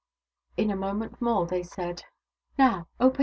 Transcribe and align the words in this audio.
In 0.57 0.71
a 0.71 0.75
moment 0.75 1.21
more 1.21 1.45
they 1.45 1.61
said," 1.61 2.05
Now, 2.57 2.87
open 2.99 3.19
your 3.19 3.19
S. 3.19 3.19